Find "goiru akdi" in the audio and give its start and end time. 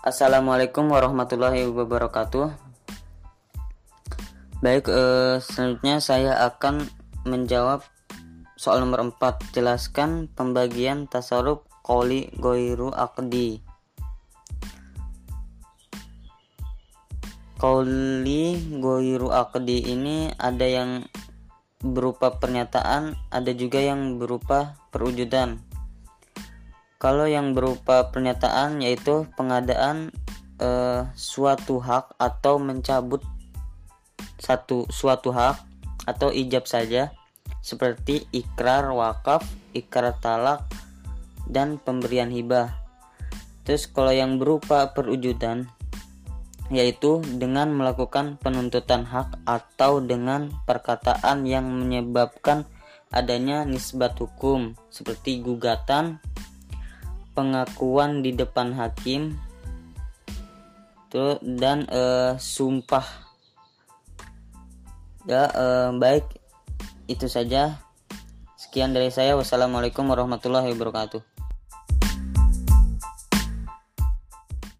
12.40-13.60, 18.80-19.84